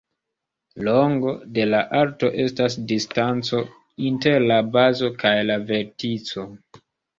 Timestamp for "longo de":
0.85-1.65